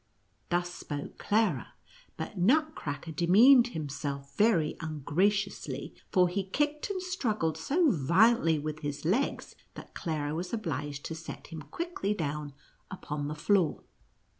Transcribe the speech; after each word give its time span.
"Thus 0.49 0.73
spoke 0.73 1.19
Clara, 1.19 1.75
but 2.17 2.35
Nutcracker 2.35 3.11
demeaned 3.11 3.67
himself 3.67 4.35
very 4.35 4.73
ungra 4.79 5.29
ciously, 5.29 5.93
for 6.11 6.27
he 6.27 6.43
kicked 6.45 6.89
and 6.89 6.99
struggled 6.99 7.55
so 7.55 7.91
violently 7.91 8.57
with 8.57 8.79
his 8.79 9.05
legs, 9.05 9.55
that 9.75 9.93
Clara 9.93 10.33
was 10.33 10.53
obliged 10.53 11.05
to 11.05 11.13
set 11.13 11.45
him 11.49 11.61
quickly 11.61 12.15
down 12.15 12.53
upon 12.89 13.27
the 13.27 13.35
floor. 13.35 13.83